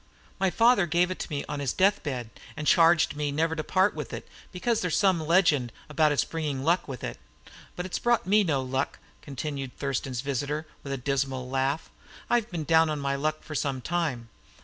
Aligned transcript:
My 0.39 0.49
father 0.49 0.87
gave 0.87 1.11
it 1.11 1.19
to 1.19 1.29
me 1.29 1.45
on 1.47 1.59
his 1.59 1.73
deathbed, 1.73 2.31
and 2.57 2.65
charged 2.65 3.15
me 3.15 3.31
never 3.31 3.55
to 3.55 3.63
part 3.63 3.93
with 3.93 4.13
it, 4.13 4.27
because 4.51 4.81
there's 4.81 4.97
some 4.97 5.19
legend 5.21 5.71
about 5.89 6.11
its 6.11 6.23
bringing 6.25 6.63
luck 6.63 6.87
with 6.87 7.03
it. 7.03 7.19
But 7.75 7.85
it's 7.85 7.99
brought 7.99 8.25
no 8.25 8.63
luck 8.63 8.93
to 8.93 8.97
me," 8.97 9.01
continued 9.21 9.77
Thurston's 9.77 10.21
visitor, 10.21 10.65
with 10.81 10.91
a 10.91 10.97
dismal 10.97 11.47
laugh. 11.47 11.91
"I've 12.31 12.49
been 12.49 12.63
down 12.63 12.89
on 12.89 12.99
my 12.99 13.15
luck 13.15 13.43
for 13.43 13.53
some 13.53 13.79
time. 13.79 14.29